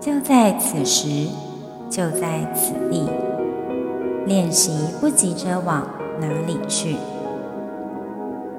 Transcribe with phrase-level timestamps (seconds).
[0.00, 1.28] 就在此时，
[1.90, 3.06] 就在此地，
[4.24, 5.86] 练习不急着往。
[6.18, 6.96] 哪里去？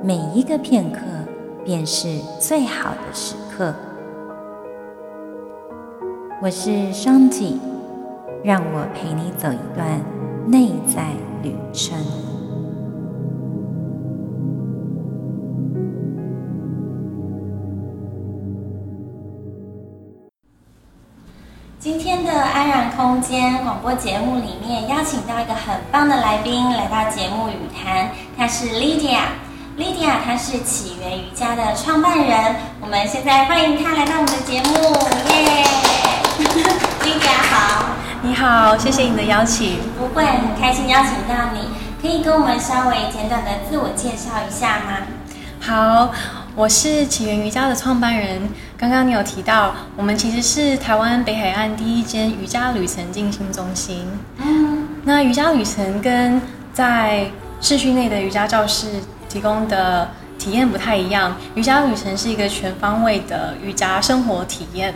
[0.02, 0.99] 每一个片刻
[1.63, 3.72] 便是最好的时刻。
[6.41, 7.60] 我是双体，
[8.44, 10.02] 让我陪你走一段
[10.48, 11.10] 内在
[11.44, 11.96] 旅程。
[23.52, 29.20] 空间广播节目里面，邀请到一个很棒的来宾来到节目语谈，他是 Lydia。
[29.77, 32.55] Lydia，她是起源瑜伽的创办人。
[32.80, 34.74] 我们现在欢迎她来到我们的节目，
[35.27, 35.66] 耶
[37.04, 37.88] ！Lydia 好，
[38.21, 39.80] 你好，谢谢你的邀请。
[39.99, 41.68] 不会，很开心邀请到你，
[42.02, 44.98] 可以跟我们稍微简短的自我介绍一下吗？
[45.60, 46.40] 好。
[46.54, 48.41] 我是起源瑜伽的创办人。
[48.77, 54.05] 刚刚你有提到，我们其实是台湾北海岸第一间瑜伽旅程进行中心。
[54.38, 56.41] 嗯，那瑜伽旅程跟
[56.74, 57.26] 在
[57.62, 58.88] 市区内的瑜伽教室
[59.30, 61.38] 提供的体验不太一样。
[61.55, 64.94] 瑜伽旅程是一个全方位的瑜伽生活体验。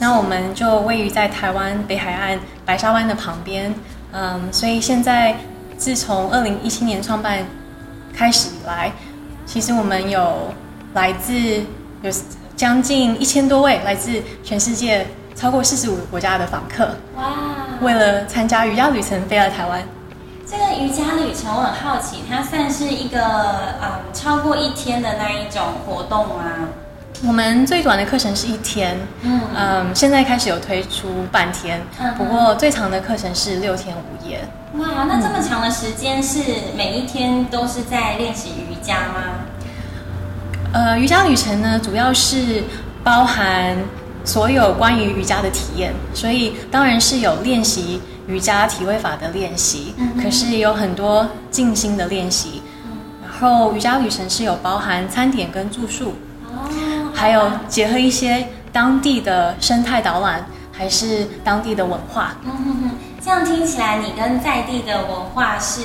[0.00, 3.72] 那我们就位于在台湾北海岸白沙湾的旁边。
[4.10, 5.36] 嗯，所以现在
[5.76, 7.44] 自从二零一七年创办
[8.12, 8.90] 开始以来，
[9.46, 10.52] 其实我们有。
[10.94, 11.34] 来自
[12.02, 12.10] 有
[12.56, 17.24] 将近一千多位来自全世界超过四十五个国家的访客，哇！
[17.80, 19.82] 为了参加瑜伽旅程飞来台湾。
[20.44, 23.20] 这个瑜伽旅程我很好奇，它算是一个
[23.82, 26.68] 嗯超过一天的那一种活动吗？
[27.26, 31.80] 我们最短的课程是一天，嗯嗯，现在开始有推出半天，
[32.16, 34.40] 不过最长的课程是六天五夜。
[34.78, 36.40] 哇，那这么长的时间是
[36.76, 39.46] 每一天都是在练习瑜伽吗？
[40.72, 42.62] 呃，瑜伽旅程呢，主要是
[43.02, 43.76] 包含
[44.24, 52.62] 所有关于瑜伽的体验，所以当然是有练习瑜伽体位法的练习，可是也有很多静心的练习。
[53.22, 56.14] 然后瑜伽旅程是有包含餐点跟住宿，
[56.46, 62.36] 哦，还有结合一些当地的生态导览，还是当地的文化。
[63.24, 65.82] 这样听起来，你跟在地的文化是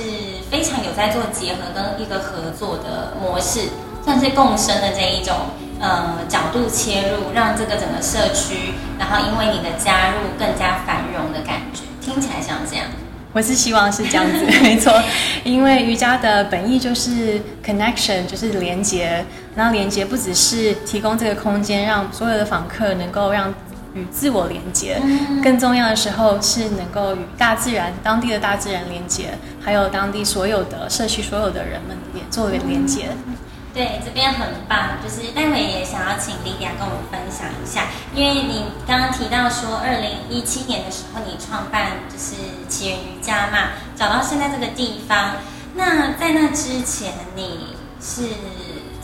[0.50, 3.68] 非常有在做结合跟一个合作的模式。
[4.04, 5.34] 算是共生的这一种
[5.80, 12.86] 呃角度切入，让这个整个社区，然后因为你的加入更加繁荣的感觉，听起来像这样。
[13.32, 14.92] 我是希望是这样子， 没错，
[15.42, 19.24] 因为瑜伽的本意就是 connection，就是连接。
[19.56, 23.52] 那连接不只是提供这个空间，让所有的访客能够让
[23.94, 25.00] 与自我连接，
[25.42, 33.08] 更重要的时候是能够与大自然、当地的大自然连接，还有当地所有的社区所有的人们也做一个连接。
[33.74, 42.36] 对，这边很棒，就是待会也想要请莉迪亚跟我们分享一下，因为你刚刚提到说，二零一七年的时候你创办就是
[42.68, 45.38] 起源瑜伽嘛，找到现在这个地方。
[45.74, 48.28] 那在那之前你是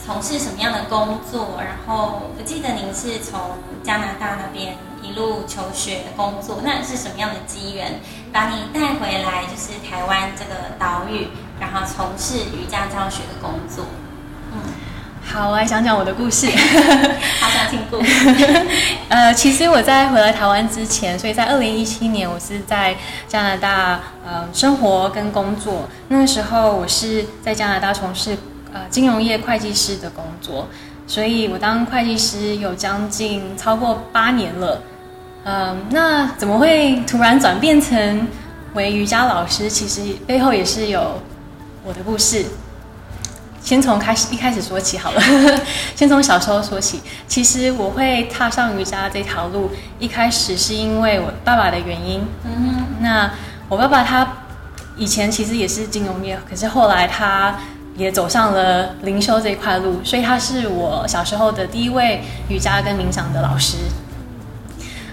[0.01, 1.59] 从事什么样的工作？
[1.59, 7.99] 然后我记得您是从加拿大那边一路求学的工作，那是什么样的机缘
[8.31, 11.27] 把你带回来，就是台湾这个岛屿，
[11.59, 13.83] 然后从事瑜伽教学的工作？
[15.23, 16.45] 好，我来讲讲我的故事。
[17.39, 18.67] 好想听故事。
[19.07, 22.95] 呃，其实我在回来台湾之前，所以在二零一七年，我是在
[23.29, 25.87] 加拿大呃生活跟工作。
[26.09, 28.37] 那个时候，我是在加拿大从事
[28.73, 30.67] 呃金融业会计师的工作，
[31.07, 34.81] 所以我当会计师有将近超过八年了。
[35.45, 38.27] 嗯，那怎么会突然转变成
[38.73, 39.69] 为瑜伽老师？
[39.69, 41.21] 其实背后也是有
[41.85, 42.45] 我的故事。
[43.63, 45.21] 先从开始一开始说起好了，
[45.95, 46.99] 先从小时候说起。
[47.27, 49.69] 其实我会踏上瑜伽这条路，
[49.99, 52.25] 一开始是因为我爸爸的原因。
[52.43, 52.85] 嗯哼。
[53.01, 53.31] 那
[53.69, 54.27] 我爸爸他
[54.97, 57.55] 以前其实也是金融业，可是后来他
[57.95, 63.77] 也走上了灵修这一块路，所以他是我小时候的第一位瑜伽跟冥想的老师。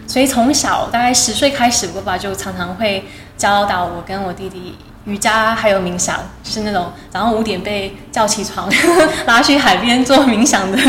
[0.06, 3.04] 所以从小大概十岁开始，我爸爸就常常会
[3.36, 4.76] 教导我跟我弟弟。
[5.08, 8.70] 瑜伽还有冥想，就是那种早上五点被叫起床，
[9.26, 10.76] 拉去海边做冥想的。
[10.76, 10.82] 哇，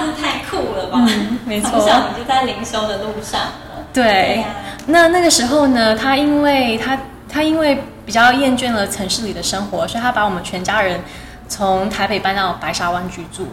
[0.00, 1.04] 这太酷了吧！
[1.44, 3.52] 没错，从小你就在灵修的路上了。
[3.92, 4.44] 对，
[4.86, 6.96] 那那个时候呢，他因为他
[7.28, 11.00] 他因为比较厌倦了城市里的生活，所以他把我们全家人
[11.48, 13.48] 从台北搬到白沙湾居住。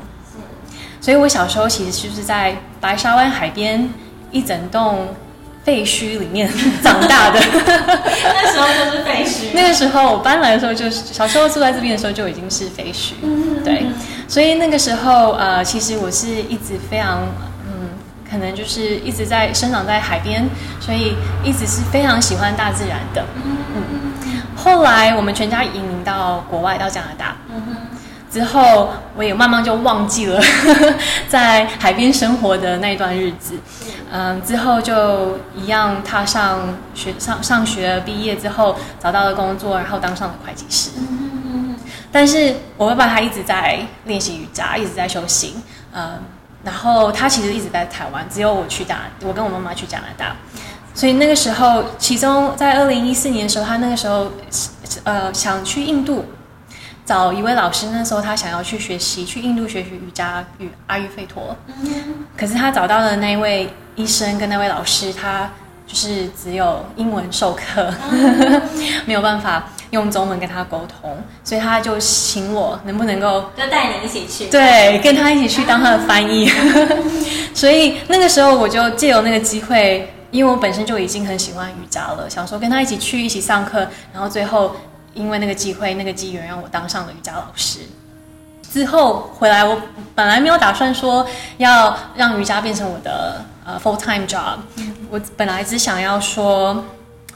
[1.02, 3.90] 所以我小时候其实就是在白沙湾海边
[4.32, 5.08] 一整栋
[5.64, 6.52] 废墟里面
[6.82, 7.40] 长大的。
[7.42, 9.54] 那时候就是废墟。
[9.54, 13.14] 那个时候我搬来的时候，就是小时候住在这边的时候就已经是废墟。
[13.64, 13.86] 对，
[14.28, 17.22] 所以那个时候呃，其实我是一直非常
[17.66, 17.90] 嗯，
[18.30, 20.46] 可能就是一直在生长在海边，
[20.82, 23.24] 所以一直是非常喜欢大自然的。
[23.46, 23.82] 嗯，
[24.56, 27.36] 后来我们全家移民到国外，到加拿大。
[28.34, 30.42] 之后，我也慢慢就忘记了
[31.30, 33.60] 在海边生活的那一段日子。
[34.12, 40.90] 嗯，之后就一样踏上学上上学，毕业之后找到了工作，然后当上了会计师。
[42.12, 45.62] 但是我爸爸他一直在练习瑜伽，一直在修行。
[45.94, 46.20] 嗯，
[46.64, 50.36] 然后他其实一直在台湾，只有我去加，我跟我妈妈去加拿大。
[50.96, 54.32] 所以那个时候，其中在二零一四年的时候，他那个时候
[55.04, 56.26] 呃想去印度。
[57.06, 61.56] 找一位老师，那时候他想要去学习，去印度学习瑜伽与阿育吠陀。
[62.38, 65.50] 可是他找到的那一位医生跟那位老师，他
[65.86, 67.94] 就是只有英文授课，
[69.06, 76.50] 没有办法用中文跟他沟通，所以他就请我能不能够就带你一起去，对，跟他一起去当他的翻译。
[77.54, 84.74] 所以那个时候我就借由那个机会，因为我本身就已经很喜欢瑜伽了，想说跟他一起去一起上课，然后最后。
[85.14, 87.80] 因为那个机会、那个机缘，让我当上了瑜伽老师。
[88.72, 89.80] 之后回来，我
[90.16, 91.26] 本来没有打算说
[91.58, 94.58] 要让瑜伽变成我的呃 full time job。
[95.10, 96.84] 我本来只想要说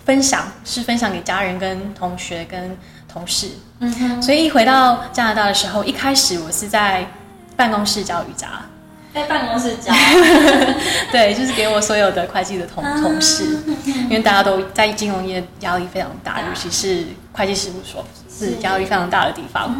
[0.03, 2.75] 分享，是分享给家人、跟同学、跟
[3.07, 3.51] 同事。
[3.79, 4.21] 嗯哼。
[4.21, 7.05] 所以一回到加拿大的时候，一开始我是在
[7.55, 8.47] 办公室教瑜伽。
[9.13, 9.91] 在办公室教，
[11.11, 17.05] 对，就是给我所有的会计的同同事，因为大家都在金融业压力非常大，尤其是
[17.37, 19.73] 会计事务所是压力非常大的地方。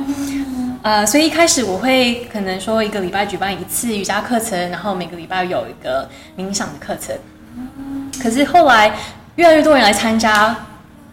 [0.83, 6.07] 呃，所以一开始我会可能说一个礼拜举办一次瑜伽课程，然后每个礼拜有一个
[6.37, 7.17] 冥想的课程。
[8.21, 8.95] 可是后来
[9.35, 10.55] 越来越多人来参加。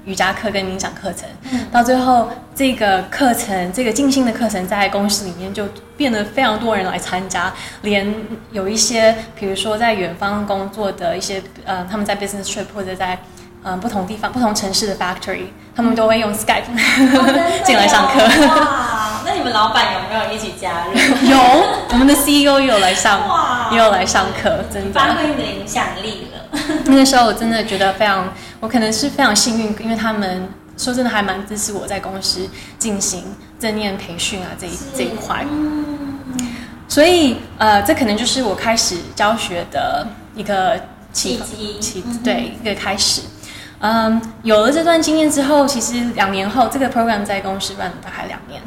[0.06, 1.26] 瑜伽课跟冥想课程，
[1.72, 5.66] 到最后这个课程，这个静心的课程，在公司里面就
[5.96, 7.50] 变得非常多人来参加，
[7.80, 8.14] 连
[8.52, 13.18] 有一些，比如说在远方工作的一些，呃，他们在 business trip 或者在
[13.64, 16.64] 嗯不同地方、不同城市的 factory，他们都会用 Skype
[17.64, 18.20] 进来上课。
[18.46, 20.92] 哇，那你们老板有没有一起加入？
[21.28, 21.38] 有，
[21.90, 23.20] 我们的 CEO 也有来上，
[23.72, 26.58] 也有来上课，真的发挥你的影响力了。
[26.86, 28.32] 那个时候我真的觉得非常。
[28.60, 33.24] 我可能是非常幸运，因为他们说真的还蛮支持我在公司进行
[33.60, 35.44] 正念培训啊这一这一块，
[36.88, 40.80] 所以呃，这可能就是我开始教学的一个
[41.12, 43.20] 契机，契对一个开始。
[43.80, 48.62] 嗯，有了这段经验之后，其实两年后这个 program 在公司 run 大概两年，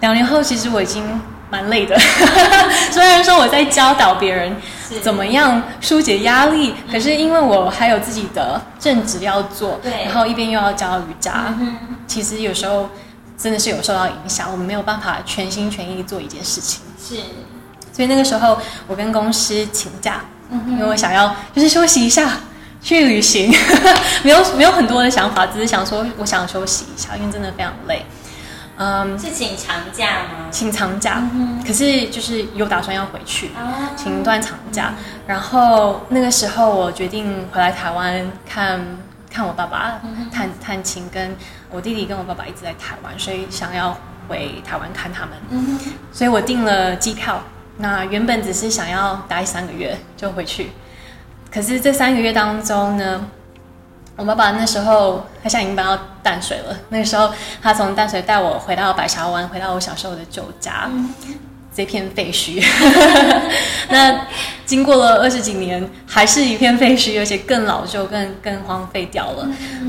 [0.00, 1.04] 两年后其实我已经。
[1.52, 1.98] 蛮累的，
[2.92, 4.54] 虽然说我在教导别人
[5.02, 11.52] 怎么样疏解压力，可是因为我还有自己的正职要做，对，然后一边又要教瑜伽，
[12.06, 12.88] 其实有时候
[13.36, 16.82] 真的是有受到影响，我们没有办法全心全意做一件事情。
[17.04, 17.16] 是，
[17.92, 18.56] 所以那个时候
[18.86, 20.20] 我跟公司请假，
[20.68, 22.34] 因为我想要就是休息一下，
[22.82, 23.52] 去旅行，
[24.24, 28.04] 没有没有很多的想法，只是想说我想休息一下，因为真的非常累。
[28.82, 30.48] 嗯，是请长假吗？
[30.50, 31.22] 请长假，
[31.66, 33.50] 可是就是有打算要回去，
[33.94, 34.94] 请一段长假。
[35.26, 38.80] 然后那个时候我决定回来台湾看
[39.30, 40.00] 看我爸爸，
[40.32, 41.36] 探探亲，跟
[41.70, 43.94] 我弟弟跟我爸爸一直在台湾，所以想要
[44.26, 45.78] 回台湾看他们。
[46.10, 47.42] 所以我订了机票。
[47.82, 50.70] 那原本只是想要待三个月就回去，
[51.50, 53.26] 可是这三个月当中呢？
[54.16, 56.76] 我爸爸那时候他现在已经搬到淡水了。
[56.90, 57.30] 那个时候，
[57.62, 60.90] 他从淡水带我回到白沙湾，回到我小时候的旧家，
[61.74, 62.62] 这片废墟。
[63.88, 64.26] 那
[64.66, 69.48] 经过了二十几年，还是一片废墟，而且更老旧、更更荒废掉了。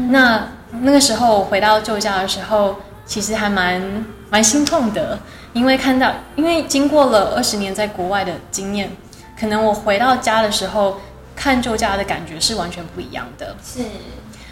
[0.10, 0.48] 那
[0.80, 3.82] 那个时候回到旧家的时候，其实还蛮
[4.30, 5.20] 蛮心痛的，
[5.51, 8.89] 因为看到，因为经过了二十年在国外的经验，
[9.38, 11.01] 可能我回到家的时候。
[11.41, 13.55] 看旧家的感觉是完全不一样的。
[13.65, 13.79] 是，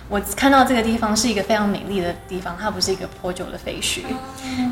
[0.09, 4.01] 我看到这个地方是一个非常美丽的地方，它不是一个破旧的废墟。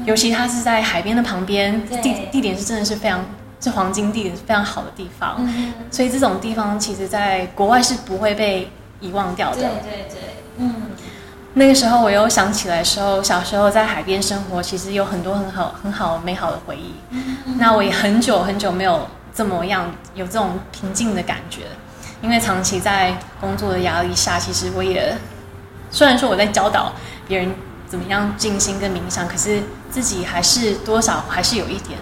[0.03, 3.23] 尤其它是在海边的旁边，地地点是真的是非常
[3.61, 5.47] 是黄金地点，是非常好的地方。
[5.91, 8.67] 所以这种地方其实在国外是不会被
[8.99, 9.57] 遗忘掉的。
[9.57, 10.19] 对对对，
[10.57, 10.73] 嗯。
[11.53, 16.95] 那个时候我又想起来时候，小时候在海边生活，其实有很多很好很好美好的回忆。
[17.59, 21.61] 那我也很久很久没有这么样有这种平静的感觉。
[22.21, 25.15] 因为长期在工作的压力下，其实我也
[25.91, 26.93] 虽然说我在教导
[27.27, 27.53] 别人
[27.87, 31.97] 怎么样静心跟冥想，可是自己还是多少还是有一点，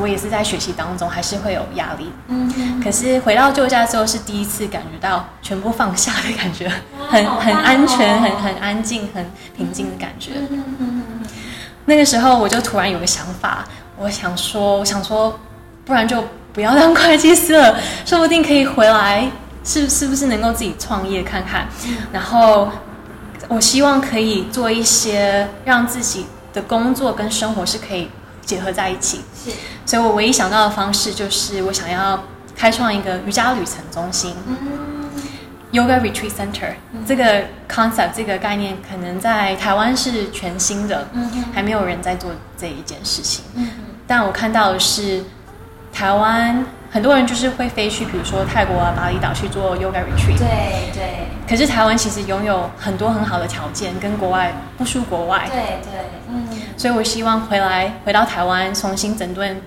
[0.00, 2.12] 我也是在学习当中，还是会有压力。
[2.28, 6.70] 嗯，可是回到旧家之后，是第一次感觉到全部放下的感觉，
[7.08, 9.24] 很很安全、哦很很安静、很
[9.56, 10.32] 平静的感觉。
[10.34, 11.02] 嗯嗯嗯
[11.86, 13.64] 那个时候我就突然有个想法，
[13.96, 15.40] 我想说，我想说，
[15.86, 16.22] 不然就
[16.58, 19.30] 不要当会计师了，说不定可以回来，
[19.62, 21.68] 是是不是能够自己创业看看？
[22.12, 22.68] 然后
[23.46, 28.10] 我希望可以做一些让自己的工作跟生活是可以
[28.44, 29.20] 结合在一起。
[29.44, 29.52] 是，
[29.86, 32.24] 所以我唯一想到的方式就是我想要
[32.56, 34.34] 开创一个瑜伽旅程中心。
[34.48, 34.58] 嗯
[35.70, 36.72] Yoga Retreat Center、
[37.06, 43.44] 这个 concept 这个概念可能在台湾是全新的，嗯还没有人在做这一件事情。
[43.54, 43.68] 嗯
[44.08, 45.22] 但我看到的是，
[45.98, 50.38] 台湾很多人就是会飞去，比如说泰国啊、巴厘岛去做 Yoga Retreat。
[50.38, 55.48] 对对可是台湾其实拥有很多很好的条件，跟国外不输国外。
[55.50, 59.60] 对对，嗯所以我希望回来回到台湾，重新整顿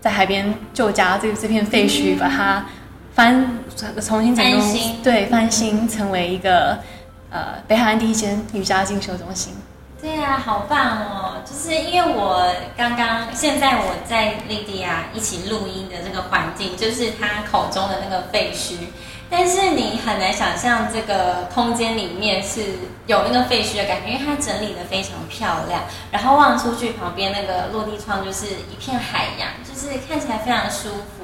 [0.00, 2.64] 在海边旧家这这片废墟，把它
[3.12, 3.44] 翻
[4.00, 6.78] 重新整顿，对翻新成为一个
[7.28, 9.52] 呃北海岸第一间瑜伽进修中心。
[10.02, 11.42] 对啊，好棒哦！
[11.46, 18.78] 就是因为我刚刚现在我在莉迪亚一起录音的这个环境，就是他口中的那个废墟。
[19.30, 22.62] 但是你很难想象这个空间里面是
[23.06, 31.22] 有那个废墟的感觉，因为它整理的非常漂亮，然后望出去旁边那个落地窗就是一片海洋，就是看起来非常舒服。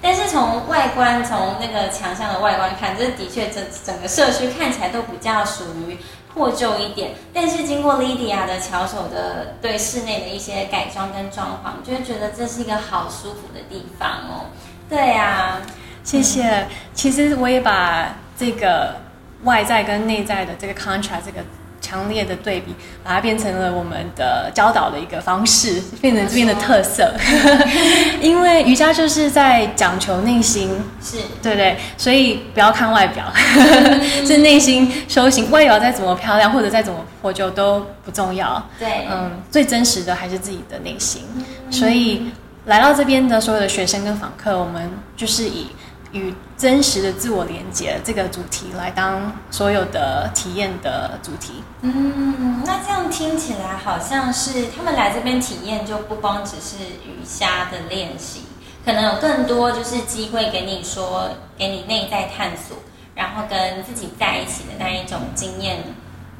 [0.00, 5.98] 但是从外观，从那个墙上的外观看，这的确整整个社区看起来都比较属于
[6.32, 7.12] 破旧一点。
[7.32, 14.46] 但是经过 Lydia 的巧手的对室内的一些改装跟装潢，就会觉得这是一个好舒服的地方哦。
[14.88, 15.60] 对啊，
[16.02, 16.66] 谢谢。
[16.94, 18.96] 其实我也把这个
[19.44, 21.44] 外在跟内在的这个 contrast 这个
[21.88, 27.14] 强烈的对比，把它变成了我们的教导的一个方式，变成这边的特色。
[28.20, 30.70] 因为瑜伽就是在讲求内心，
[31.02, 31.78] 是对不对？
[31.96, 33.24] 所以不要看外表，
[34.26, 35.50] 是内心修行。
[35.50, 38.62] 外表再怎么漂亮，或者再怎么破旧都不重要。
[38.78, 41.22] 对，嗯，最真实的还是自己的内心。
[41.70, 42.30] 所以
[42.66, 45.68] 来到这边的所有的学生跟访客，我们就是以
[46.12, 51.62] 与真实的自我连接这个主题来当所有的体验的主题。
[51.82, 58.42] 嗯，那这样听起来好像是他们来这边体验，就不光只是瑜伽的练习，
[58.84, 62.78] 可能有更多就是机会给你说，给你内在探索，
[63.14, 65.84] 然后跟自己在一起的那一种经验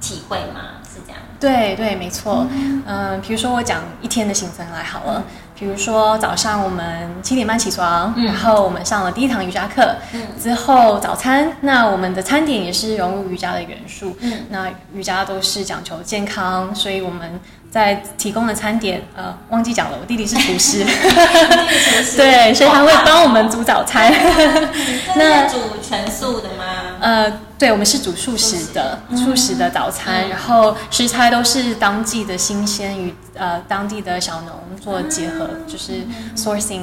[0.01, 0.81] 体会吗？
[0.83, 1.21] 是这样？
[1.39, 2.47] 对对，没错。
[2.87, 5.23] 嗯，比如说我讲一天的行程来好了。
[5.59, 14.17] 比如说早上我们七点半起床，嗯然后我们上了第一堂瑜伽课，嗯之后早餐，那我们的餐点也是融入瑜伽的元素。
[14.21, 20.85] 嗯那瑜伽都是讲求健康，所以我们在提供的餐点，呃，忘记讲了，我弟弟是厨师，
[22.17, 24.13] 对，所以他会帮我们煮早餐。
[25.17, 26.78] 那煮全素的吗？
[27.01, 29.49] 呃，对，我们是煮素食的，素食。
[29.59, 36.83] 的早餐，然后食材都是当季的新鲜与呃当地的小农做结合，就是 sourcing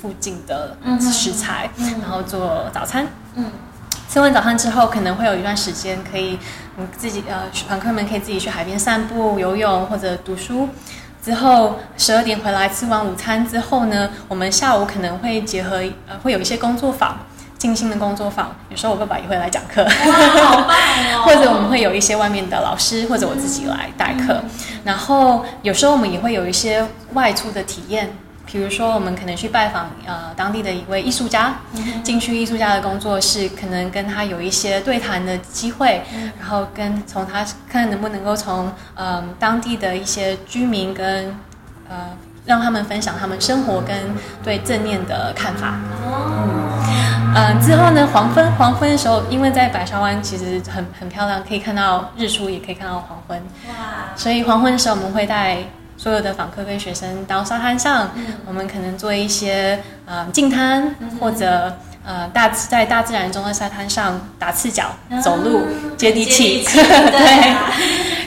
[0.00, 1.70] 附近的食材，
[2.02, 3.06] 然后做早餐。
[3.36, 3.44] 嗯。
[4.12, 6.36] 吃完早餐之后，可能会有一段时间可以，
[6.76, 10.68] 你自己呃，朋客们可以自己去海边散步、游泳或者读书。
[11.22, 15.76] 之后十二点回来吃完午餐之后呢，我们下午可能会结合
[16.08, 17.16] 呃，会有一些工作坊，
[17.60, 18.56] 静心的工作坊。
[18.70, 20.76] 有时候我爸爸也会来讲课，哇，好棒
[21.14, 21.22] 哦！
[21.28, 24.40] 或者我们会有一些外面的老师或者我自己来代课。
[24.82, 28.10] 然后有时候我们也会有一些外出的体验。
[28.46, 31.54] 比如说，我们可能去拜访呃当地的一位艺术家，
[32.02, 36.02] 进去艺术家的工作室，可能跟他有一些对谈的机会，
[36.36, 41.38] 然后跟从他看能不能够从呃当地的一些居民跟
[41.88, 42.08] 呃
[42.46, 43.96] 让他们分享他们生活跟
[44.42, 45.74] 对正念的看法。
[46.04, 46.82] 哦，
[47.34, 53.38] 嗯，之后呢，黄昏黄昏的时候，因为在白沙湾其实很很漂亮，可以看到日出，也可以看到黄昏。
[53.68, 55.58] 哇，所以黄昏的时候，我们会带
[55.96, 58.26] 所有的访客跟学生到沙滩上，嗯。
[58.46, 61.72] 我们可能做一些呃净滩，或者
[62.04, 64.86] 呃大在大自然中的沙滩上打赤脚、
[65.22, 65.62] 走路、
[65.96, 67.50] 接地气，地气 对。
[67.50, 67.70] 啊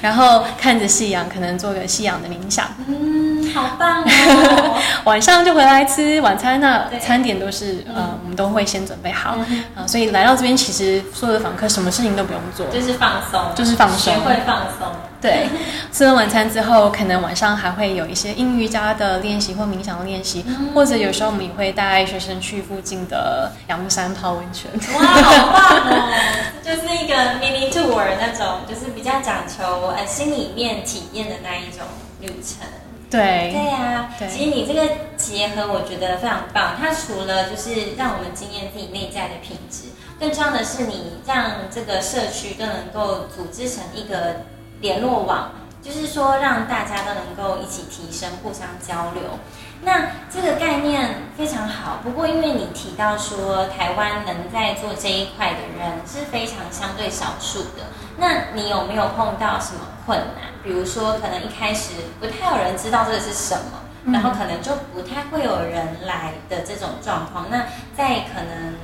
[0.04, 2.68] 然后看着夕阳，可能做个夕阳的冥想。
[2.88, 4.76] 嗯，好棒哦！
[5.06, 9.38] 晚上就回来吃晚餐，那餐点都是呃我们都会先准备好。
[9.74, 14.14] 啊、所以来到这边，其实所有的访客什么事情都不用做，就是放松，就是放松。
[14.14, 14.90] 学会放松。
[15.24, 15.48] 对，
[15.92, 24.70] 吃了晚餐之后，可能晚上还会有一些英语瑜伽的练习或冥想的练习，或者有时候我们也会带学生去附近的阳明山泡温泉。
[24.94, 26.14] 哇，好棒哦！
[26.62, 31.88] 就是一个 mini tour 那种，就是比较讲求呃心里面体验的那一种
[32.20, 32.68] 旅程。
[33.10, 34.82] 对，对呀、对其实你这个
[35.16, 36.76] 结合，我觉得非常棒。
[36.80, 39.90] 它除了就是让我们经验自己内在的品质，
[40.20, 44.46] 更重要的是你让这个社区更能够组织成一个
[44.84, 49.40] 联络网，就是说让大家都能够一起提升，互相交流。
[49.82, 57.88] 那这个概念非常好，不过因为你提到说台湾能在做这一块的人是非常相对少数的，
[58.18, 60.52] 那你有没有碰到什么困难？
[60.62, 67.48] 比如说，可能一开始不太有人知道这个是什么，然后可能就不太会有人来的这种状况。
[67.50, 68.76] 那在可能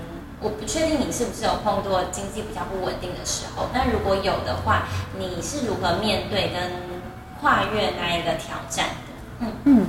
[0.41, 6.71] 我不确定你是不是有碰到经济比较不稳定的时候，那如果有的话，你是如何面对跟
[7.41, 9.47] 跨越那一个挑战的？
[9.65, 9.87] 嗯，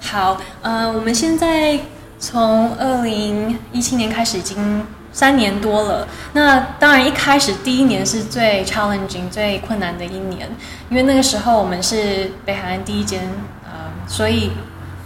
[0.00, 1.80] 好，呃，我们现在
[2.18, 6.06] 从二零一七年开始已经三年多了。
[6.32, 10.48] 那当然一开始第一年是最 challenging、最困难的一年，
[10.90, 13.22] 因为那个时候我们是北海岸第一间，
[13.64, 14.52] 呃，所以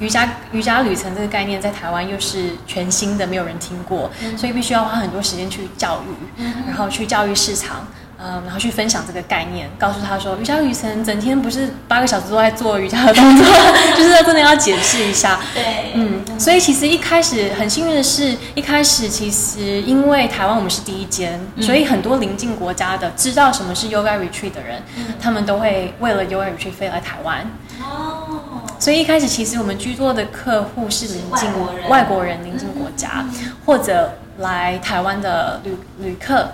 [0.02, 7.86] 瑜伽瑜伽旅程这个概念在台湾又是全新的，没有人听过，所以必须要花很多时间去教育，然后去教育市场。
[8.24, 13.44] 嗯，然后去分享这个概念，告诉他说，瑜伽旅程整天不是八个小时都在做瑜伽的动作，
[13.98, 15.40] 就是要真的要解释一下。
[15.52, 24.80] 对，嗯，所以其实一开始很幸运的是，一开始其实因为台湾我们是第一间，所以很多邻近国家的知道什么是 yoga retreat 的人，
[25.20, 27.44] 他们都会为了 yoga retreat 飞来台湾。
[27.80, 31.88] 哦，所以一开始其实我们居多的客户是邻近是外国人。
[31.88, 33.24] 外国人邻近国家，
[33.64, 36.48] 或者来台湾的旅旅客。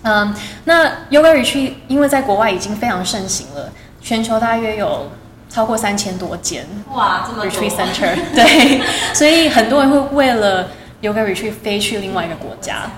[0.00, 5.10] 嗯，那 Yoga Retreat 因为在国外已经非常盛行了，全球大约有
[5.50, 7.50] 超过三千多间哇，这么多。
[7.50, 8.80] Retreat Center， 对，
[9.12, 10.70] 所以很多人会为了
[11.02, 12.90] Yoga Retreat 飞去另外一个国家，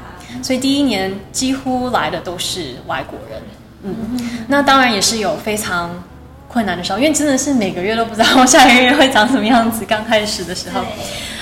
[0.44, 3.42] 所以第一年几乎来的都是外国人。
[3.82, 5.90] 嗯，那当然也是有非常
[6.48, 9.84] 困难的时候，因为真的是每个月都不知道下个月会长什么样子。
[9.84, 10.82] 刚开始的时候，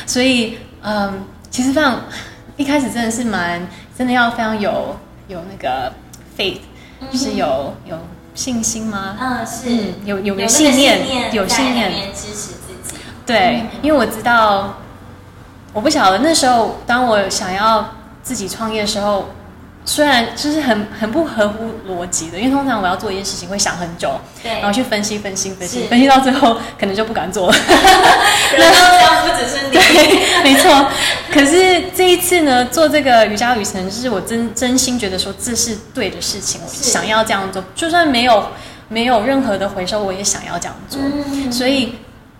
[0.04, 2.00] 所以嗯，其实非常
[2.56, 3.66] 一开始真的是蛮
[3.96, 4.96] 真的要非常有
[5.28, 5.92] 有那个
[6.36, 6.58] faith，
[7.10, 7.96] 就是有有
[8.34, 9.16] 信心吗？
[9.20, 10.98] 嗯，是嗯，有有有信念，
[11.32, 12.96] 有信念在里，面支持自己。
[13.24, 14.78] 对，因为我知道，
[15.72, 19.30] 我不晓得那时候当我想要自己创业的时候，
[19.86, 24.10] 虽然就是很很不合乎逻辑的，因为通常我要做一件事情会想很久，
[24.42, 27.56] 对然后去分析分析分析，分析到最后可能就不敢做了。
[27.56, 29.70] 人都这样，不只是你。
[29.70, 30.88] 对，没错。
[31.32, 38.44] 可是这一次呢，做这个瑜伽旅程，就是我真真心觉得说这是对的事情，我想要这样做，就算没有
[38.88, 41.00] 没有任何的回收，我也想要这样做。
[41.00, 41.94] 嗯所以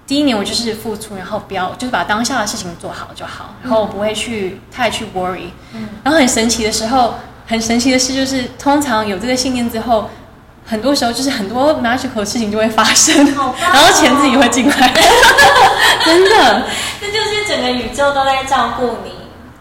[0.07, 5.51] 第一年我就是付出，然后不要就是把当下的事情做好就好，然后我不会去太去 worry。
[5.75, 7.15] 嗯然后很神奇的时候，
[7.47, 10.11] 很神奇的事就是，通常有这个信念之后。
[10.69, 14.93] 很多时候就是很多 magical 的事情就会发生，哦然后钱自己会进来，
[16.05, 16.65] 真的。
[17.01, 19.11] 这就是整个宇宙都在照顾你。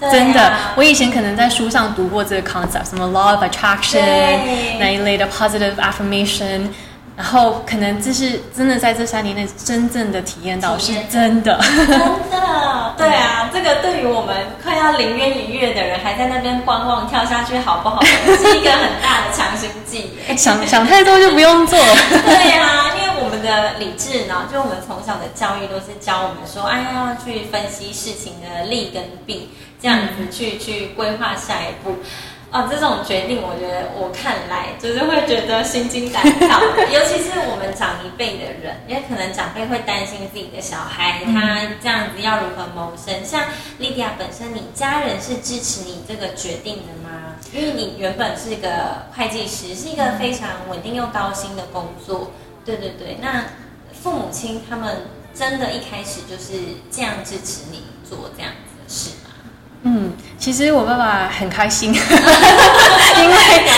[0.03, 6.69] 啊真的，我以前可能在书上读过这个 concept，什么 law of attraction 对那一类的 positive affirmation，
[7.15, 11.57] 然后可能这是真的在这三年内真正的体验到是真的。
[11.63, 11.87] 真
[12.29, 20.11] 的，对啊，这个对于我们快要零元一月的人，还在那边观望跳下去好不好，是一个很大的强心剂。
[20.35, 21.95] 想想太多就不用做了。
[22.09, 29.51] 对呀、因为我们的理智呢，就我们从小的教育都是教我们说，哎呀，要去分析事情的利跟弊，
[29.81, 31.97] 这样子去去规划下一步。
[32.55, 43.25] 啊，这种决定，我觉得我看来就是会觉得心惊胆跳， 尤其是我们长一辈的人，因为可能长辈会担心自己的小孩，他这样子要如何谋生。
[43.25, 43.43] 像
[43.77, 47.35] 莉迪亚本身，你家人是支持你这个决定的吗？
[47.51, 52.31] 因为你原本是一个会计师，是一个非常稳定又高薪的工作。
[52.63, 53.43] 对对对，那
[54.01, 55.01] 父母亲他们
[55.33, 56.53] 真的一开始就是
[56.89, 59.24] 这样支持你做这样子的事吗？
[59.83, 63.35] 嗯，其实我爸爸很开心， 因为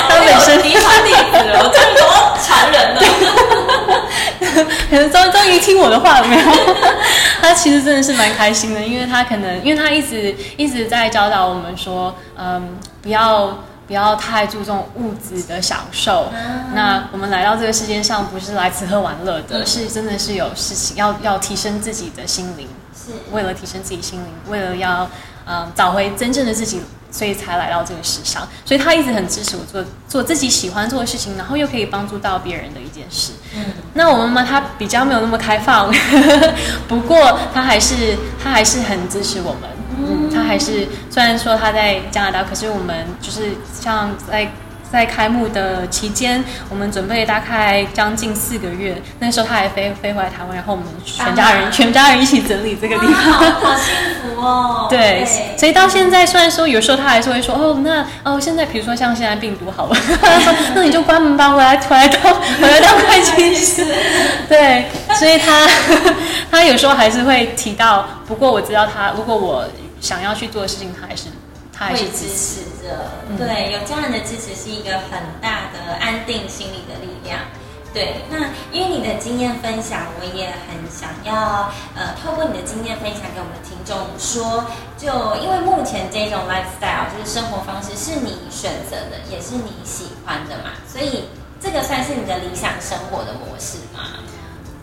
[0.07, 3.01] 他本身嫡传弟子了，我终于找到传人了。
[4.89, 6.43] 可能终终于听我的话了没有？
[7.41, 16.31] 他其实真的是蛮开心的，因为他可能因为他一直一直在教导我们说，嗯，不要不要太注重物质的享受。
[16.73, 25.07] 那我们来到这个世界上，不是来吃喝玩乐的，嗯是真的是有事情要要提升自己的心灵，是为了提升自己心灵，为了要
[25.47, 28.47] 嗯找回真正的自己，所以才来到这个世上。
[28.65, 33.33] 所以他一直很支持我做做自己喜欢做的事情，然后又可以帮助到别人的一件事。
[33.55, 35.91] 嗯，那我妈妈她比较没有那么开放，
[36.87, 39.69] 不过她还是她还是很支持我们。
[39.99, 44.51] 嗯，她还是虽然说她在加拿大，可是我们就是像在。
[44.91, 49.01] 在开幕的期间，我们准备大概将近四个月。
[49.19, 54.87] 那时候他还飞飞回来台湾，然后我们全家人全家人一起整理这个地方， 好幸福哦。
[54.91, 55.25] 对，
[55.57, 59.97] 所以到现在虽然说有时候他还是会说哦，那哦现在比如说像现在病毒好了，
[60.73, 63.85] 那你就关门吧，回来回来当回来当会计师。
[64.47, 65.67] 对，所以他
[66.49, 68.07] 他有时候还是会提到。
[68.27, 69.65] 不过我知道他如果我
[70.01, 71.25] 想要去做的事情，他还是。
[71.79, 77.39] 会支持着，对，有家人的支持是一个很大的安定心理的力量。
[77.93, 84.65] 对，那因为你的经验分享，我也很想要，呃，透过你的经验分享给我们的听众说，
[84.97, 85.07] 就
[85.41, 91.25] 因为目前这种 lifestyle 就是生活方式是你选择的，也是你喜欢的嘛，所以
[91.59, 94.19] 这个算是你的理想生活的模式吗？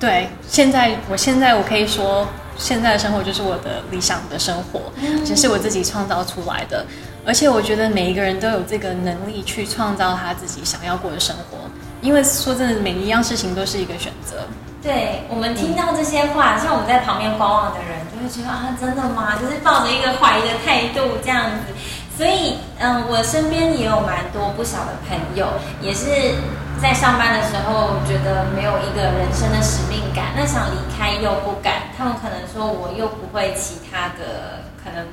[0.00, 2.26] 对，现在我现在我可以说。
[2.56, 4.80] 现在的生活就是我的理想的生活，
[5.24, 6.84] 只是我自己创造出来的。
[7.26, 11.58] 而且我觉得每一个人都有这个能力去创造他自己想要过的生活。
[12.00, 14.36] 因为说真的，每一样事情都是一个选择。
[14.82, 19.36] 对我们听到这些话，像我们在旁边观望的人，就会觉得啊，真的吗？
[19.40, 21.72] 就是抱着一个怀疑的态度这样子。
[22.16, 25.46] 所以，嗯，我身边也有蛮多不少的朋友，
[25.80, 26.34] 也是。
[26.82, 31.74] 在上班的时候，觉得没有一个人生的使命感，那想离开又不敢。
[31.96, 35.06] 他们可能说，我又不会其他的，可能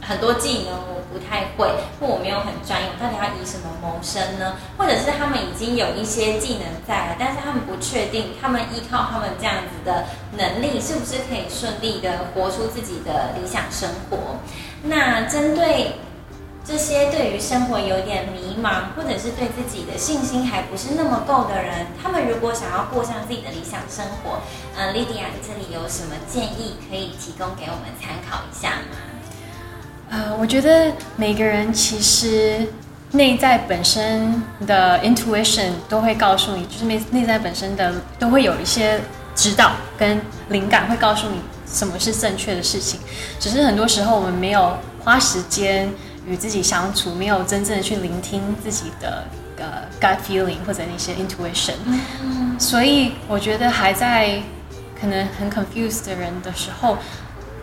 [0.00, 1.68] 很多技能我不太会，
[2.00, 4.56] 或我没有很专业，到底要以什么谋生呢？
[4.76, 10.04] 或者是他们已经有一些技能在了，但是他们不确定，他们依靠他们这样子的
[10.36, 14.36] 能力，是不是可以顺利的活出自己的理想生活？
[14.82, 15.92] 那针对。
[16.66, 24.40] 这些对于生活有点迷茫，或者是对自己的信心还不是那么够的人，他们如果想要过上自己的理想生活，
[24.74, 28.96] 呃，莉迪亚，你这里有什么建议可以提供给我们参考一下吗？
[30.08, 32.66] 呃，我觉得每个人其实
[33.10, 39.02] 内在本身的 intuition 都会告诉你，就是内内在本身的都会有一些
[39.34, 43.00] 指导跟灵感，会告诉你什么是正确的事情。
[43.38, 45.92] 只是很多时候我们没有花时间。
[46.26, 49.24] 与自己相处，没有真正的去聆听自己的
[49.58, 51.74] 呃 gut feeling 或者那些 intuition，
[52.58, 54.40] 所以我觉得还在
[54.98, 56.96] 可能很 confused 的人的时候，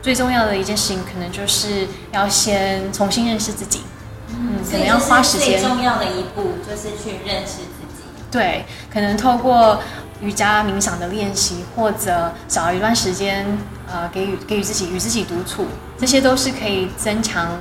[0.02, 3.82] 最重要的一件事情，可能就是要先重新认识自己。
[4.30, 5.60] 嗯，可能要花时间。
[5.60, 8.04] 最重要的一步就是去认识自己。
[8.30, 9.82] 对，可能透过
[10.22, 13.46] 瑜伽冥想的练习，或者找一段时间，
[13.92, 15.66] 呃，给予给予自己与自己独处，
[15.98, 17.58] 这些都是可以增强。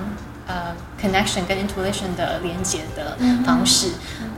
[0.47, 3.89] 呃，connection 跟 intuition 的连接的方式，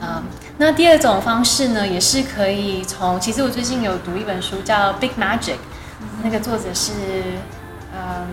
[0.01, 0.23] 嗯，
[0.57, 5.53] 那第二种方式呢，也是可以从，其实我最近有读一本书叫《Big Magic》，
[6.23, 6.91] 那个作者是，
[7.93, 8.27] 嗯，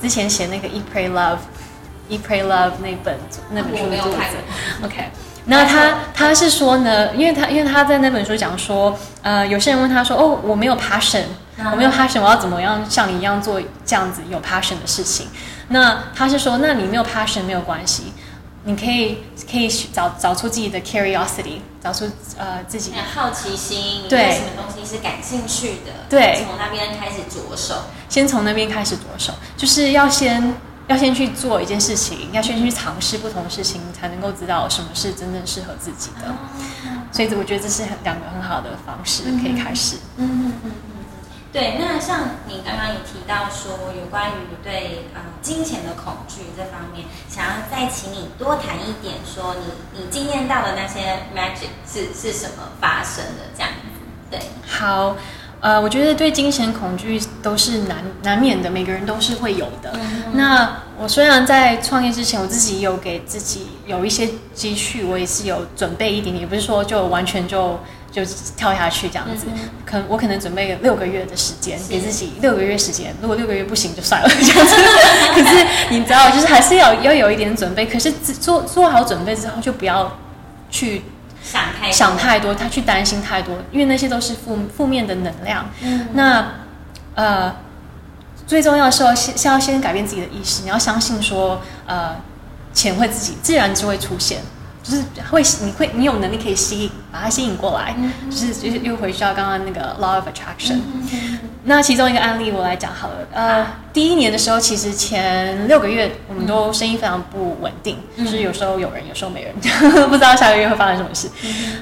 [0.00, 1.38] 之前写那个《Eat Pray Love》，
[2.10, 3.18] 《Eat Pray Love》那本
[3.50, 4.20] 那本书的作者
[4.84, 5.10] ，OK，
[5.46, 11.24] 那他他是说呢，因为他因为他在那本书讲说，呃，有些人问他说，哦，我没有 passion，
[11.58, 15.28] 我没有 passion，我要怎么样像你一样做这样子有 passion 的事情？
[15.68, 18.12] 那他是说，那你没有 passion 没有关系，
[18.64, 27.74] 你可以可以找找出自己的 curiosity，找出呃自己好奇心，对什么东西是感兴趣的，对，从那边开始着手，
[28.08, 30.54] 先从那边开始着手，就是要先
[30.88, 36.34] 要先去做一件事情，要先去尝试不同的事情，才能够知道什么是真正适合自己的。
[37.10, 39.96] 所以我觉得这是很两个很好的方式可以开始。
[40.18, 40.70] 嗯嗯嗯。
[41.56, 54.30] 对，那像你刚刚有提到说有关于对呃金钱的恐惧这方面，想要再请你多谈一点，说你你经验到的那些 magic 是是什么发生的这样子？
[54.30, 55.16] 对，好，
[55.60, 59.98] 呃，我觉得对金钱恐惧都是难难免的，每个人都是会有的。
[60.34, 67.80] 那我虽然在创业之前，我自己有给自己有一些积蓄，我也是有准备一点点，也不是说就完全就。
[68.10, 68.24] 就
[68.56, 69.46] 跳下去这样子，
[69.84, 74.74] 可我可能准备六个月的时间给自己六个月时间，如果六个月不行就算了 这样子。
[75.34, 77.86] 可是你知道，就是还是要要有一点准备。
[77.86, 80.18] 可是做做好准备之后，就不要
[80.70, 81.02] 去
[81.42, 85.68] 想太想太多，他去担心太多，因为那些都是负负面的能量。
[86.14, 86.52] 那
[87.14, 87.54] 呃，
[88.46, 92.16] 最重要的是要先先要先改变自己的意识，你要相信说，呃，
[92.72, 94.40] 钱会自己自然就会出现。
[94.86, 97.94] 就是会你会你有能力可以吸引把它吸引过来，
[98.30, 100.80] 就是就是又回到刚刚那个 law of attraction。
[101.68, 109.52] 那其中一个案例我来讲好了，呃，第一年的时候，其实前六个月我们都生意非常不稳定，就是有时候有人，有时候没人，
[110.08, 111.28] 不知道下个月会发生什么事。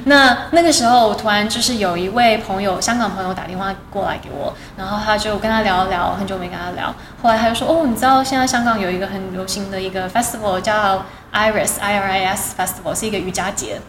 [0.04, 13.80] 那那个时候我，突然就是有一位朋友，香港朋友打电话过来给我，然后他就跟他聊聊，很久没跟他聊，后来他就说，哦，你知道现在香港有一个很流行的一个 festival 叫 Iris I R I S Festival，是一个瑜伽节。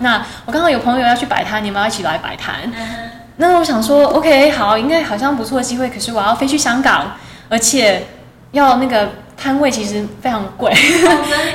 [0.00, 2.70] 那我刚好有朋友要去摆摊，你们要一起来摆摊。
[3.36, 7.12] 那我想说，OK，好，应该好像不错的机会，可是我要飞去香港，
[7.48, 8.04] 而且
[8.50, 10.72] 要那个摊位其实非常贵，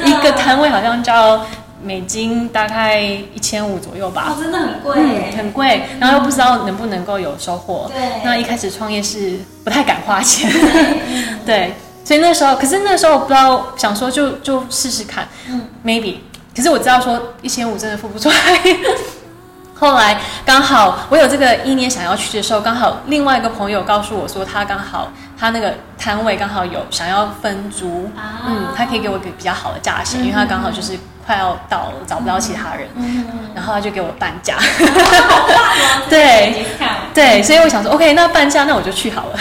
[0.06, 1.46] 一个摊位好像就要
[1.84, 8.24] 美金大概一千五左右吧，哦，真的很贵，嗯，很贵，然后又不知道能不能够有收获，对。
[8.24, 10.50] 那一开始创业是不太敢花钱，
[11.46, 11.74] 对，
[12.04, 16.18] 所以那时候，可是那时候不知道想说就就试试看，嗯，maybe，
[16.56, 18.36] 可是我知道说一千五真的付不出来。
[19.76, 25.12] 后来刚好我有这个意念想要去的时候，刚好另外一个朋友告诉我说，他刚好
[25.44, 34.56] 他那个摊位刚好有想要分租，啊嗯，他可以给我一个比较好的价钱，因为他刚好就是快要到了，找不到其他人，嗯，然后他就给我半价，
[36.10, 36.66] 对
[37.14, 39.38] 对，所以我想说，OK，那半价，那我就去好了。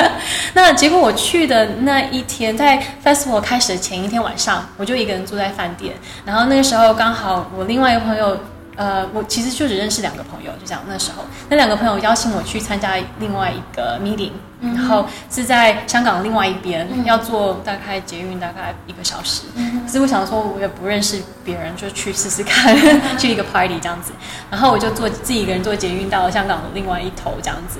[0.52, 5.94] 那结果我去的那一天，在 festival 开始的前一天晚上，我就一个人住在饭店，
[6.26, 8.38] 然后那个时候刚好我另外一个朋友。
[8.76, 10.82] 呃，我其实就只认识两个朋友，就这样。
[10.86, 19.44] 那时候，那两个朋友邀请我去参加另外一个 meeting，、然后是在香港另外一边，要坐大概捷运大概一个小时。
[19.86, 22.76] 可是我想说，我也不认识别人，就去试试看，
[23.16, 24.12] 去一个 party 这样子。
[24.50, 27.78] 然后我就坐自己一个人坐捷运到香港的另外一头这样子。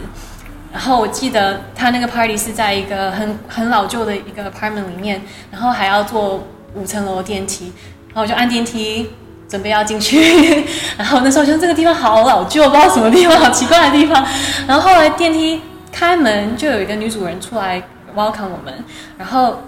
[0.72, 6.42] 然后我记得他那个 party 是在一个很很老旧的一个 apartment 里面，然后还要坐
[6.74, 7.72] 五层楼的电梯，
[8.08, 9.10] 然后我就按电梯。
[9.48, 10.64] 准备要进去，
[10.98, 14.24] 然后那时候觉得这个地方好老旧，不知道什么地方，好奇怪的地方。
[14.66, 15.60] 然后后来电梯
[15.92, 17.82] 开门，就有一个女主人出来
[18.16, 18.84] welcome 我们，
[19.16, 19.62] 然后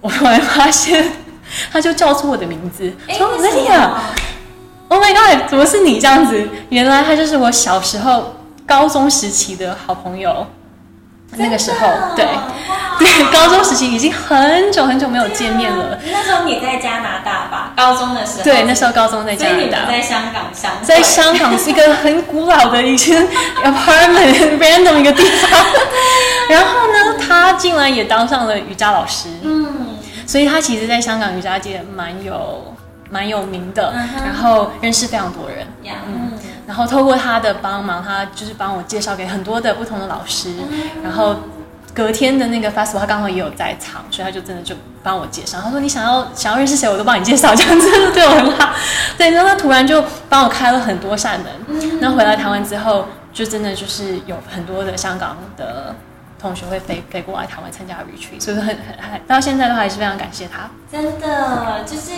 [0.00, 1.12] 我突然发现，
[1.72, 3.90] 她就叫出我的名字，说为什么 Lydia。
[4.88, 5.48] Oh my god！
[5.48, 6.48] 怎么是你这样子？
[6.68, 10.46] 原来她就是我小时候高中时期的好朋友。
[11.32, 12.26] 那个时候，对。
[12.98, 15.98] 对，高中时期已经很久很久没有见面了。
[16.10, 17.72] 那时候你在加拿大吧？
[17.76, 23.22] 高中的时候，对，那时候高中在加拿大，们在香港相，在香港是一个很古老的一间
[23.62, 25.50] apartment random 一个地方。
[26.48, 32.74] 然后呢，他竟然也当上了瑜伽老师，嗯，所以他其实在香港瑜伽界蛮有
[33.10, 35.66] 蛮有名的，嗯然后认识非常多人。
[35.82, 36.25] 呀，嗯，
[36.66, 40.52] 然后透过他的帮忙，他就是帮我介绍给很多的不同的老师，
[41.02, 41.36] 然后
[41.94, 45.60] 隔天的那个 festival 他刚好也有在场，所以他就真的就帮我介绍。
[45.60, 48.74] 他说你想要想要认识谁，我都帮你介绍，这样真的 对我很好。
[49.16, 52.00] 对，然后他突然就帮我开了很多扇门。
[52.00, 55.94] 然后回来台湾之后，就真的就是有很多的香港的。
[56.38, 60.70] 同学会飞飞过来台湾参加 retreat，所以很很还到现在都还是非常感谢他。
[60.90, 62.10] 真的就是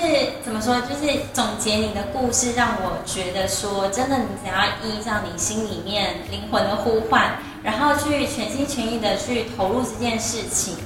[0.45, 10.77] 怎么说，就是总结你的故事，让我觉得说，真的，你只要依照你心里面灵魂的呼唤，然后去全心全意的去投入这件事情。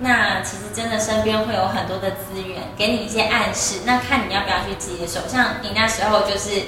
[0.00, 5.26] 那其实真的身边会有很多的资源，给你一些暗示，那看你要不要去接受。
[5.28, 6.62] 像你那时候就是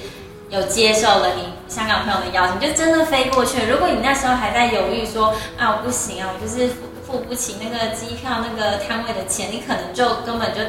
[0.50, 3.68] 有接受了你香港朋友的邀请，就真的飞过去了。
[3.70, 6.74] 如果你那时候还在犹豫说啊我不行啊，我就是付
[7.06, 10.60] 付不起那个机票那个摊位的钱，你可能就根本就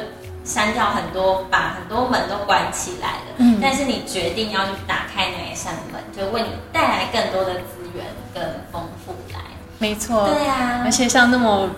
[0.44, 3.34] 删掉很多，把很多门都关起来了。
[3.38, 9.40] 嗯但是你决定要去打开那一扇门，就为你带来更多的资源跟丰富来。
[9.78, 11.68] 没错，对啊而且像那么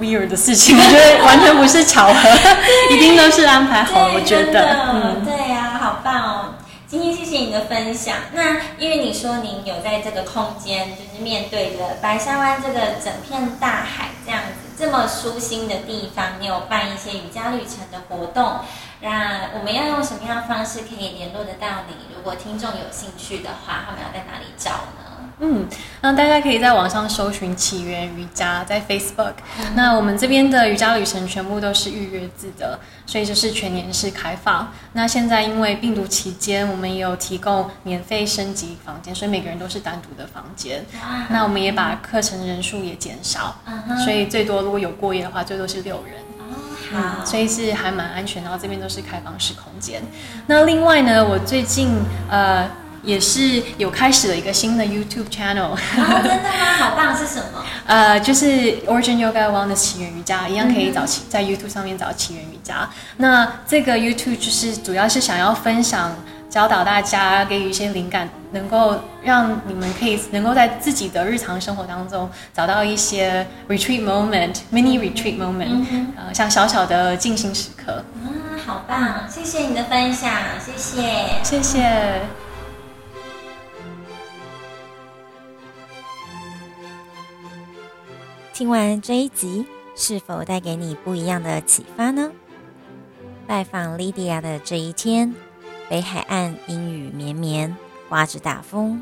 [0.00, 2.28] weird 的事情，我觉得完全不是巧合，
[2.90, 4.14] 一定都是安排好了。
[4.14, 6.44] 我觉得，嗯，对呀、好棒哦！
[6.90, 8.16] 今天谢谢你的分享。
[8.32, 18.60] 那因为你说您有在这个空间，就是面对着白沙湾这个整片大海这样子这么舒心的地方，你有办一些瑜伽旅程的活动。
[19.02, 21.94] 那我们要用什么样方式可以联络得到你？
[22.16, 25.07] 如果听众有兴趣的话，他们要在哪里找呢？
[25.40, 25.66] 嗯，
[26.00, 29.34] 那大家可以在网上搜寻起源瑜伽，在 Facebook。
[29.74, 34.72] 那我们这边的瑜伽旅程全部都是预约制的，所以就是全年是开放。
[34.94, 40.84] 那现在因为病毒期间，我们也有提供免费升级房间，所以每个人都是单独的房间。
[41.00, 46.14] 哇那我们也把课程人数也减少，嗯所以最多如果有过夜的话，最多是六人。
[47.22, 50.02] 所以是还蛮安全，然后这边都是开放式空间。
[50.46, 51.90] 那另外呢，我最近
[52.30, 52.66] 呃
[53.02, 56.50] 也是有开始了一个新的 YouTube channel，哦，真的吗？
[56.78, 57.64] 好棒，是什么？
[57.86, 58.46] 呃，就是
[58.86, 62.88] Origin Yoga Wellness 起源瑜伽一样可以找起在 YouTube 上面找起源瑜伽。
[63.16, 66.14] 那这个 YouTube 就是主要是想要分享。
[66.50, 75.84] 教导大家，给予一些灵感，能够让你们可以能够在自己的日常生活当中找到一些 retreat moment，mini retreat moment，
[76.16, 78.02] 呃，像小小的静心时刻。
[78.24, 78.32] 啊，
[78.66, 79.28] 好棒！
[79.28, 81.02] 谢谢你的分享，谢谢，
[81.42, 82.47] 谢谢。
[88.58, 92.32] 听完这一集，是否带给你不一样的启发呢？
[93.46, 95.32] 拜访 Lydia 的这一天。
[95.88, 97.76] 北海岸阴雨绵绵，
[98.08, 99.00] 刮着大风。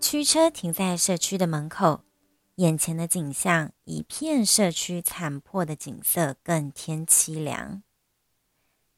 [0.00, 2.00] 驱车停在社区的门口，
[2.56, 7.84] 眼前的景象，一片社区残破的景色更添凄凉。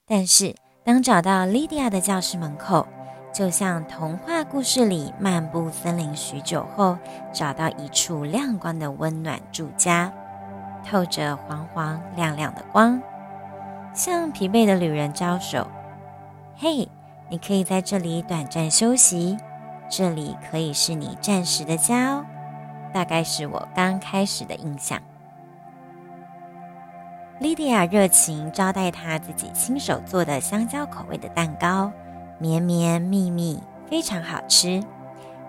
[0.07, 2.89] 但是，当找到莉迪亚的教室门口，
[3.33, 6.99] 就像童话故事里漫步森林许久后，
[7.33, 10.13] 找到一处亮光的温暖住家，
[10.85, 13.01] 透着黄黄亮亮的光，
[13.95, 15.67] 向疲惫的旅人招手。
[16.57, 16.87] 嘿，
[17.31, 19.39] 你可以在这里短暂休息，
[19.89, 22.27] 这里可以是你暂时的家哦。
[22.93, 25.01] 大概是我刚开始的印象。
[27.39, 31.91] 莉迪亚热情招待她自己亲手做的香蕉口味的蛋糕，
[32.43, 33.57] 绵绵密密，
[33.89, 34.83] 非常好吃。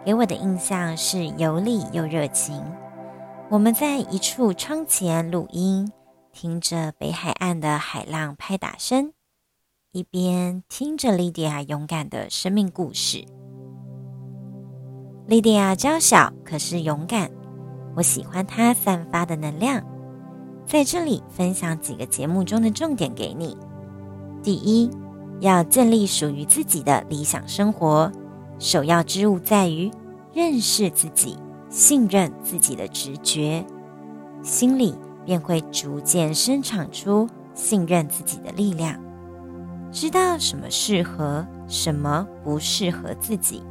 [0.06, 2.64] 给我的印象是有礼又热情。
[3.50, 5.92] 我们在一处窗前录音，
[6.32, 9.12] 听着北海岸的海浪拍打声。
[9.92, 13.26] 一边听着莉迪亚勇敢的生命故事。
[15.26, 17.32] 莉迪亚娇小，可是勇敢。
[17.96, 19.84] 我喜欢她散发的能量。
[20.64, 23.58] 在这里分享几个节目中的重点给你：
[24.44, 24.92] 第一，
[25.44, 28.10] 要建立属于自己的理想生活，
[28.60, 29.92] 首要之务在于
[30.32, 31.38] 认识自己，
[31.70, 33.66] 信任自己的直觉，
[34.42, 38.98] 心里便会逐渐生长出信任自己的力量。
[39.92, 43.62] 知道什么适合，什么不适合自己。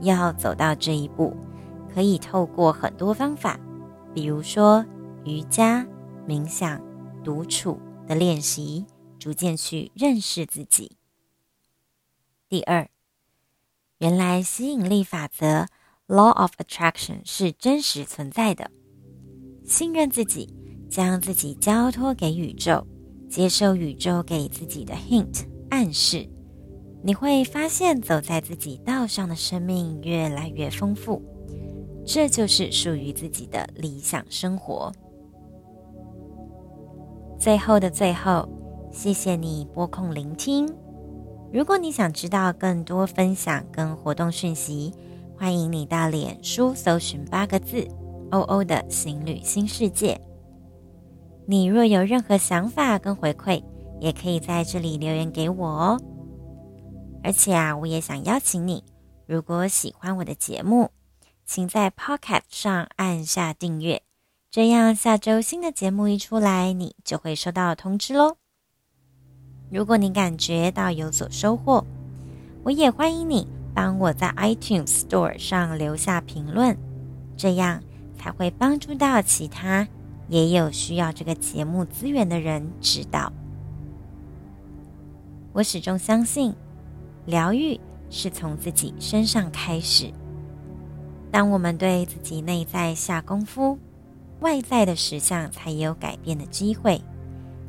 [0.00, 1.34] 要走到这一步，
[1.92, 3.58] 可以透过很多方法，
[4.14, 4.84] 比如说
[5.24, 5.84] 瑜伽、
[6.28, 6.80] 冥想、
[7.24, 8.86] 独处的练习，
[9.24, 10.98] 逐渐去认识自己。
[12.46, 12.90] 第二，
[13.96, 15.66] 原来吸引力法则
[16.06, 18.70] （Law of Attraction） 是真实存在的。
[19.64, 20.54] 信任自己，
[20.90, 22.86] 将自己交托给宇宙。
[23.30, 26.28] 接受宇宙给自己的 hint 暗示，
[27.02, 31.22] 你会发现走在自己道上的生命越来越丰富。
[32.04, 34.92] 这就是属于自己的理想生活。
[37.38, 38.46] 最后的最后，
[38.94, 40.72] 谢谢你拨空聆听。
[41.52, 44.94] 如果你想知道更多分享跟活动讯息，
[45.36, 47.86] 欢迎你到脸书搜寻八个字
[48.30, 50.18] “欧欧的行旅新世界”。
[51.44, 53.60] 你若有任何想法跟回馈，
[54.00, 56.00] 也可以在这里留言给我哦。
[57.24, 58.84] 而且啊，我也想邀请你，
[59.26, 60.90] 如果喜欢我的节目，
[61.44, 64.02] 请在 Pocket 上按下订阅，
[64.52, 68.36] 这样下周新的节目一出来，你就会收到通知喽。
[69.74, 71.84] 如果你感觉到有所收获，
[72.62, 76.78] 我也欢迎你帮我在 iTunes Store 上留下评论，
[77.36, 77.82] 这样
[78.16, 79.88] 才会帮助到其他。
[80.28, 83.32] 也有需要这个节目资源的人知道。
[85.52, 86.54] 我始终相信，
[87.26, 90.12] 疗愈是从自己身上开始。
[91.32, 93.76] 当我们对自己内在下功夫，
[94.38, 97.02] 外在的实相才有改变的机会，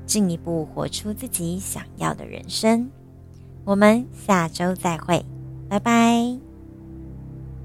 [0.06, 2.90] 进一步活出自己想要的人生。
[3.64, 5.26] 我们下周再会，
[5.68, 6.55] 拜拜。